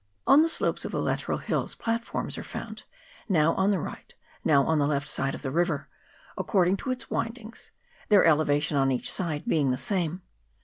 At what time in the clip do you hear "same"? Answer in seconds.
9.77-10.23